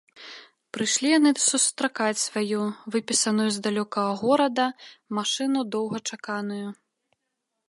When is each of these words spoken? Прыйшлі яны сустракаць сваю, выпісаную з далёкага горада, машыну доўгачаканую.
Прыйшлі 0.75 1.11
яны 1.19 1.33
сустракаць 1.49 2.23
сваю, 2.23 2.61
выпісаную 2.95 3.47
з 3.59 3.63
далёкага 3.69 4.11
горада, 4.25 4.65
машыну 5.19 5.59
доўгачаканую. 5.77 6.65